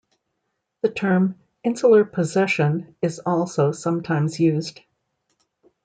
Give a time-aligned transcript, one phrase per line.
[0.81, 4.81] The term insular possession is also sometimes used.